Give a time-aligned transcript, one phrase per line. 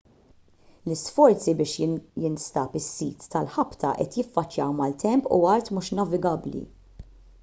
[0.91, 1.73] l-isforzi biex
[2.23, 6.63] jinstab is-sit tal-ħabta qed jiffaċċjaw maltemp u art mhux navigabbli